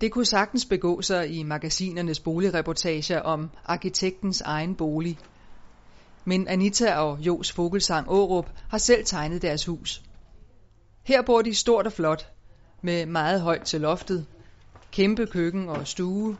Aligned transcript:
Det 0.00 0.12
kunne 0.12 0.24
sagtens 0.24 0.64
begå 0.64 1.02
sig 1.02 1.30
i 1.30 1.42
magasinernes 1.42 2.20
boligreportager 2.20 3.20
om 3.20 3.50
arkitektens 3.64 4.40
egen 4.40 4.74
bolig. 4.74 5.18
Men 6.24 6.48
Anita 6.48 6.94
og 6.94 7.18
Jos 7.20 7.52
Fogelsang 7.52 8.10
Årup 8.10 8.50
har 8.68 8.78
selv 8.78 9.04
tegnet 9.04 9.42
deres 9.42 9.64
hus. 9.64 10.02
Her 11.04 11.22
bor 11.22 11.42
de 11.42 11.54
stort 11.54 11.86
og 11.86 11.92
flot, 11.92 12.32
med 12.82 13.06
meget 13.06 13.40
højt 13.40 13.62
til 13.62 13.80
loftet, 13.80 14.26
kæmpe 14.92 15.26
køkken 15.26 15.68
og 15.68 15.86
stue, 15.86 16.36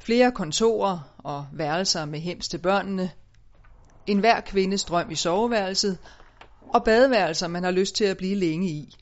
flere 0.00 0.32
kontorer 0.32 1.14
og 1.18 1.46
værelser 1.52 2.04
med 2.04 2.20
hems 2.20 2.48
til 2.48 2.58
børnene, 2.58 3.10
en 4.06 4.18
hver 4.18 4.40
kvindes 4.40 4.84
drøm 4.84 5.10
i 5.10 5.14
soveværelset 5.14 5.98
og 6.68 6.84
badeværelser, 6.84 7.48
man 7.48 7.64
har 7.64 7.70
lyst 7.70 7.94
til 7.94 8.04
at 8.04 8.16
blive 8.16 8.34
længe 8.34 8.68
i. 8.68 8.94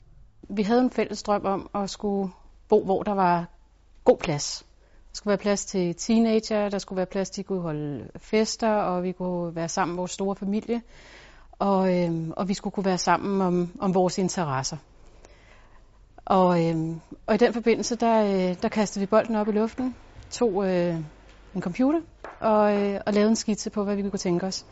Vi 0.49 0.63
havde 0.63 0.81
en 0.81 0.91
fælles 0.91 1.23
drøm 1.23 1.45
om 1.45 1.69
at 1.83 1.89
skulle 1.89 2.31
bo, 2.69 2.83
hvor 2.85 3.03
der 3.03 3.13
var 3.13 3.49
god 4.03 4.17
plads. 4.17 4.65
Der 5.09 5.15
skulle 5.15 5.31
være 5.31 5.37
plads 5.37 5.65
til 5.65 5.95
teenager, 5.95 6.69
der 6.69 6.77
skulle 6.77 6.97
være 6.97 7.05
plads 7.05 7.29
til, 7.29 7.41
at 7.41 7.43
de 7.43 7.47
kunne 7.47 7.61
holde 7.61 8.07
fester, 8.17 8.69
og 8.69 9.03
vi 9.03 9.11
kunne 9.11 9.55
være 9.55 9.69
sammen 9.69 9.95
med 9.95 10.01
vores 10.01 10.11
store 10.11 10.35
familie, 10.35 10.81
og, 11.51 11.97
øhm, 11.97 12.31
og 12.37 12.49
vi 12.49 12.53
skulle 12.53 12.73
kunne 12.73 12.85
være 12.85 12.97
sammen 12.97 13.41
om, 13.41 13.71
om 13.79 13.93
vores 13.93 14.17
interesser. 14.17 14.77
Og, 16.25 16.67
øhm, 16.67 17.01
og 17.27 17.35
i 17.35 17.37
den 17.37 17.53
forbindelse, 17.53 17.95
der, 17.95 18.23
øh, 18.23 18.55
der 18.61 18.69
kastede 18.69 18.99
vi 18.99 19.05
bolden 19.05 19.35
op 19.35 19.47
i 19.47 19.51
luften, 19.51 19.95
tog 20.31 20.65
øh, 20.67 20.95
en 21.55 21.61
computer 21.61 22.01
og, 22.39 22.81
øh, 22.81 22.99
og 23.05 23.13
lavede 23.13 23.29
en 23.29 23.35
skitse 23.35 23.69
på, 23.69 23.83
hvad 23.83 23.95
vi 23.95 24.01
kunne 24.01 24.17
tænke 24.17 24.45
os. 24.45 24.65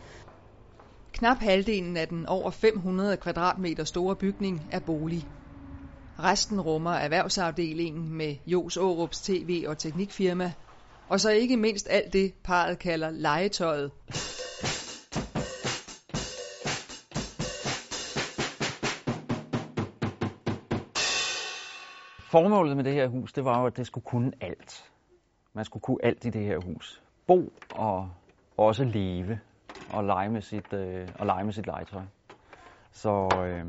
Knap 1.13 1.37
halvdelen 1.37 1.97
af 1.97 2.07
den 2.07 2.25
over 2.25 2.49
500 2.49 3.17
kvadratmeter 3.17 3.83
store 3.83 4.15
bygning 4.15 4.67
er 4.71 4.79
bolig. 4.79 5.27
Resten 6.23 6.61
rummer 6.61 6.91
erhvervsafdelingen 6.91 8.13
med 8.13 8.35
Jos 8.45 8.77
Aarups 8.77 9.19
TV- 9.29 9.67
og 9.67 9.77
teknikfirma, 9.77 10.53
og 11.09 11.19
så 11.19 11.29
ikke 11.29 11.57
mindst 11.57 11.87
alt 11.89 12.13
det, 12.13 12.33
parret 12.43 12.79
kalder 12.79 13.09
legetøjet. 13.09 13.91
Formålet 22.31 22.75
med 22.75 22.83
det 22.83 22.93
her 22.93 23.07
hus, 23.07 23.33
det 23.33 23.45
var 23.45 23.59
jo, 23.59 23.65
at 23.65 23.77
det 23.77 23.87
skulle 23.87 24.03
kunne 24.03 24.31
alt. 24.41 24.91
Man 25.53 25.65
skulle 25.65 25.81
kunne 25.81 25.97
alt 26.03 26.25
i 26.25 26.29
det 26.29 26.45
her 26.45 26.57
hus. 26.57 27.01
Bo 27.27 27.53
og 27.69 28.09
også 28.57 28.83
leve 28.83 29.39
og 29.93 30.03
lege 30.03 30.29
med 30.29 30.41
sit, 30.41 30.73
øh, 30.73 31.09
og 31.19 31.25
lege 31.25 31.43
med 31.43 31.53
sit 31.53 31.65
legetøj. 31.65 32.01
Så, 32.91 33.29
øh, 33.37 33.65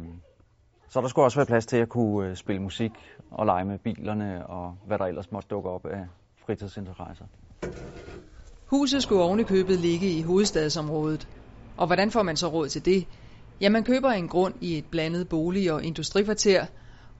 så 0.92 1.00
der 1.00 1.08
skulle 1.08 1.24
også 1.24 1.38
være 1.38 1.46
plads 1.46 1.66
til 1.66 1.76
at 1.76 1.88
kunne 1.88 2.28
øh, 2.28 2.36
spille 2.36 2.62
musik 2.62 2.92
og 3.30 3.46
lege 3.46 3.64
med 3.64 3.78
bilerne 3.78 4.46
og 4.46 4.76
hvad 4.86 4.98
der 4.98 5.04
ellers 5.04 5.32
måtte 5.32 5.48
dukke 5.48 5.70
op 5.70 5.86
af 5.86 6.06
fritidsinteresser. 6.46 7.24
Huset 8.66 9.02
skulle 9.02 9.22
ovenikøbet 9.22 9.78
ligge 9.78 10.10
i 10.10 10.22
hovedstadsområdet. 10.22 11.28
Og 11.76 11.86
hvordan 11.86 12.10
får 12.10 12.22
man 12.22 12.36
så 12.36 12.48
råd 12.48 12.68
til 12.68 12.84
det? 12.84 13.06
Ja, 13.60 13.68
man 13.68 13.84
køber 13.84 14.10
en 14.10 14.28
grund 14.28 14.54
i 14.60 14.78
et 14.78 14.84
blandet 14.90 15.28
bolig- 15.28 15.72
og 15.72 15.84
industrikvarter 15.84 16.66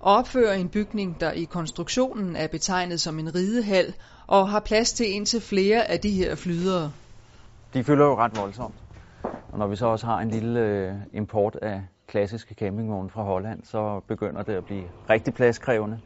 og 0.01 0.15
opfører 0.15 0.55
en 0.55 0.69
bygning, 0.69 1.21
der 1.21 1.33
i 1.33 1.45
konstruktionen 1.45 2.37
er 2.37 2.47
betegnet 2.47 3.01
som 3.01 3.19
en 3.19 3.35
ridehal 3.35 3.95
og 4.27 4.49
har 4.49 4.61
plads 4.61 4.93
til 4.93 5.13
indtil 5.13 5.41
flere 5.41 5.91
af 5.91 6.01
de 6.01 6.11
her 6.11 6.35
flydere. 6.35 6.93
De 7.75 7.85
fylder 7.85 8.05
jo 8.05 8.17
ret 8.17 8.37
voldsomt. 8.37 8.75
Og 9.23 9.59
når 9.59 9.67
vi 9.67 9.77
så 9.77 9.87
også 9.87 10.07
har 10.07 10.19
en 10.21 10.31
lille 10.31 10.61
øh, 10.61 10.95
import 11.13 11.57
af 11.63 11.83
klassiske 12.13 12.55
campingvogne 12.55 13.11
fra 13.11 13.23
Holland, 13.23 13.65
så 13.65 14.01
begynder 14.09 14.43
det 14.43 14.53
at 14.53 14.65
blive 14.65 14.85
rigtig 15.11 15.35
pladskrævende. 15.35 16.01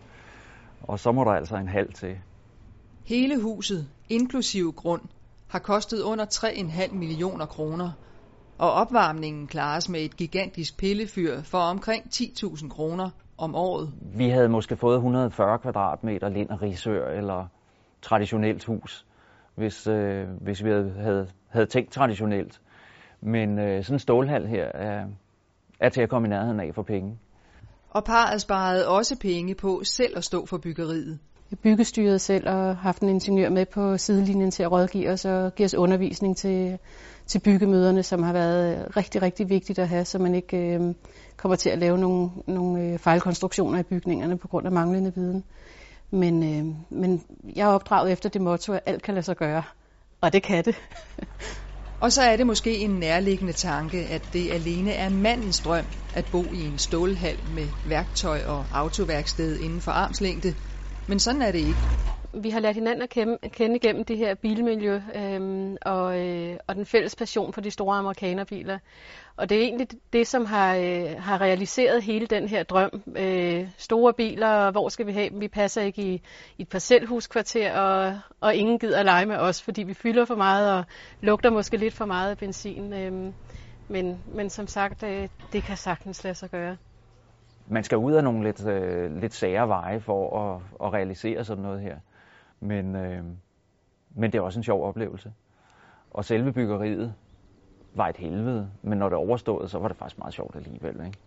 Og 0.83 0.99
så 0.99 1.13
må 1.13 1.25
der 1.25 1.31
altså 1.31 1.57
en 1.57 1.69
halv 1.69 1.93
til. 1.93 2.19
Hele 3.05 3.43
huset, 3.43 3.89
inklusive 4.09 4.73
grund, 4.73 5.03
har 5.49 5.59
kostet 5.59 6.03
under 6.03 6.25
3,5 6.25 6.95
millioner 6.95 7.47
kroner, 7.47 7.91
og 8.59 8.73
opvarmningen 8.73 9.47
klares 9.47 9.89
med 9.89 10.01
et 10.01 10.17
gigantisk 10.17 10.79
pillefyr 10.79 11.43
for 11.43 11.59
omkring 11.59 12.05
10.000 12.05 12.69
kroner 12.69 13.11
om 13.39 13.55
året. 13.55 13.93
Vi 14.01 14.29
havde 14.29 14.49
måske 14.49 14.77
fået 14.77 14.95
140 14.95 15.59
kvadratmeter 15.59 16.29
lind 16.29 16.51
og 16.51 16.63
risør 16.63 17.09
eller 17.11 17.47
traditionelt 18.03 18.65
hus, 18.65 19.07
hvis, 19.55 19.87
øh, 19.87 20.29
hvis 20.41 20.65
vi 20.65 20.71
havde, 20.71 20.95
havde, 20.99 21.29
havde 21.49 21.67
tænkt 21.67 21.93
traditionelt. 21.93 22.61
Men 23.21 23.59
øh, 23.59 23.85
sådan 23.85 23.95
en 23.95 23.99
stålhal 23.99 24.47
her 24.47 24.65
er, 24.65 25.07
er 25.81 25.89
til 25.89 26.01
at 26.01 26.09
komme 26.09 26.29
i 26.29 26.31
nærheden 26.31 26.61
af 26.61 26.75
for 26.75 26.83
penge. 26.83 27.19
Og 27.91 28.05
parret 28.05 28.41
sparede 28.41 28.89
også 28.89 29.17
penge 29.21 29.55
på 29.55 29.83
selv 29.85 30.17
at 30.17 30.25
stå 30.25 30.47
for 30.47 30.59
byggeriet. 30.59 31.19
Byggestyret 31.63 32.21
selv 32.21 32.49
og 32.49 32.77
haft 32.77 33.03
en 33.03 33.09
ingeniør 33.09 33.51
med 33.51 33.67
på 33.67 33.97
sidelinjen 33.97 34.51
til 34.51 34.63
at 34.63 34.73
rådgive 34.73 35.11
os 35.11 35.25
og 35.25 35.55
give 35.55 35.65
os 35.65 35.75
undervisning 35.75 36.37
til, 36.37 36.79
til 37.27 37.39
byggemøderne, 37.39 38.03
som 38.03 38.23
har 38.23 38.33
været 38.33 38.97
rigtig, 38.97 39.23
rigtig 39.23 39.49
vigtigt 39.49 39.79
at 39.79 39.89
have, 39.89 40.05
så 40.05 40.19
man 40.19 40.35
ikke 40.35 40.57
øh, 40.57 40.95
kommer 41.37 41.57
til 41.57 41.71
at 41.71 41.79
lave 41.79 41.99
nogle, 41.99 42.31
nogle 42.47 42.83
øh, 42.83 42.99
fejlkonstruktioner 42.99 43.79
i 43.79 43.83
bygningerne 43.83 44.39
på 44.39 44.49
grund 44.49 44.67
af 44.67 44.73
manglende 44.73 45.15
viden. 45.15 45.45
Men, 46.11 46.43
øh, 46.43 46.75
men 46.91 47.23
jeg 47.57 47.69
er 47.69 47.73
opdraget 47.73 48.13
efter 48.13 48.29
det 48.29 48.41
motto, 48.41 48.73
at 48.73 48.81
alt 48.87 49.03
kan 49.03 49.15
lade 49.15 49.25
sig 49.25 49.37
gøre. 49.37 49.63
Og 50.21 50.33
det 50.33 50.43
kan 50.43 50.65
det. 50.65 50.77
Og 52.01 52.13
så 52.13 52.23
er 52.23 52.37
det 52.37 52.47
måske 52.47 52.77
en 52.79 52.91
nærliggende 52.91 53.53
tanke, 53.53 53.99
at 53.99 54.33
det 54.33 54.51
alene 54.51 54.93
er 54.93 55.09
mandens 55.09 55.61
drøm 55.61 55.87
at 56.13 56.27
bo 56.33 56.53
i 56.53 56.59
en 56.59 56.79
stålhal 56.79 57.39
med 57.47 57.69
værktøj 57.85 58.43
og 58.47 58.67
autoværksted 58.71 59.59
inden 59.59 59.81
for 59.81 59.91
armslængde. 59.91 60.55
Men 61.09 61.19
sådan 61.19 61.43
er 61.43 61.53
det 61.53 61.59
ikke. 61.59 61.89
Vi 62.43 62.51
har 62.51 62.61
lært 62.61 62.75
hinanden 62.75 63.03
at 63.03 63.11
kende, 63.11 63.39
kende 63.53 64.05
det 64.05 64.19
her 64.19 64.35
bilmiljø 64.35 65.01
øhm, 65.15 65.66
og, 65.83 66.27
øh, 66.27 66.57
og 66.67 66.75
den 66.75 66.87
fælles 66.87 67.17
passion 67.17 67.53
for 67.53 67.61
de 67.61 67.71
store 67.71 67.97
amerikanerbiler. 67.97 68.79
Og 69.37 69.49
det 69.49 69.59
er 69.59 69.63
egentlig 69.63 69.89
det, 70.13 70.27
som 70.27 70.45
har, 70.45 70.77
øh, 70.77 71.17
har 71.19 71.41
realiseret 71.41 72.03
hele 72.03 72.27
den 72.27 72.49
her 72.49 72.63
drøm. 72.63 73.03
Øh, 73.17 73.69
store 73.77 74.13
biler, 74.13 74.71
hvor 74.71 74.89
skal 74.89 75.07
vi 75.07 75.13
have 75.13 75.31
dem? 75.31 75.41
Vi 75.41 75.49
passer 75.49 75.83
ikke 75.83 76.03
i, 76.03 76.23
i 76.59 76.63
et 76.63 76.69
parcelhuskvarter, 76.69 77.81
og, 77.81 78.19
og 78.41 78.55
ingen 78.55 78.79
gider 78.79 78.99
at 78.99 79.05
lege 79.05 79.27
med 79.27 79.37
os, 79.37 79.63
fordi 79.63 79.83
vi 79.83 79.95
fylder 79.95 80.25
for 80.25 80.37
meget 80.37 80.79
og 80.79 80.85
lugter 81.21 81.51
måske 81.51 81.77
lidt 81.77 81.95
for 81.95 82.05
meget 82.05 82.31
af 82.31 82.39
benzin. 82.39 82.93
Øh, 82.93 83.33
men, 83.89 84.21
men 84.35 84.51
som 84.51 84.67
sagt, 84.67 85.03
øh, 85.03 85.29
det 85.53 85.63
kan 85.63 85.77
sagtens 85.77 86.25
lade 86.25 86.35
sig 86.35 86.51
gøre. 86.51 86.77
Man 87.69 87.85
skal 87.85 87.99
ud 87.99 88.13
af 88.13 88.25
nogle 88.25 88.45
lidt, 88.45 88.67
øh, 88.67 89.17
lidt 89.17 89.35
sære 89.35 89.69
veje 89.69 90.01
for 90.01 90.39
at, 90.39 90.63
at 90.85 90.93
realisere 90.93 91.45
sådan 91.45 91.63
noget 91.63 91.81
her. 91.81 91.97
Men, 92.61 92.97
øh, 92.97 93.25
men 94.15 94.33
det 94.33 94.39
er 94.39 94.43
også 94.43 94.59
en 94.59 94.65
sjov 94.65 94.89
oplevelse. 94.89 95.33
Og 96.17 96.25
selve 96.25 96.53
byggeriet 96.53 97.15
var 97.95 98.09
et 98.09 98.17
helvede, 98.17 98.71
men 98.83 98.99
når 98.99 99.09
det 99.09 99.19
overstod, 99.19 99.69
så 99.69 99.79
var 99.79 99.89
det 99.89 99.97
faktisk 99.97 100.19
meget 100.19 100.35
sjovt 100.35 100.57
alligevel. 100.57 101.07
Ikke? 101.07 101.19